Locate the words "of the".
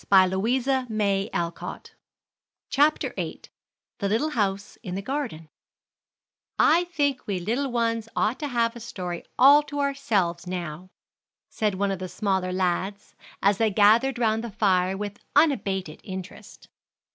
11.91-12.09